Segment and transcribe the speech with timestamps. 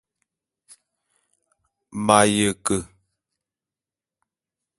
[2.05, 2.77] M'aye ke.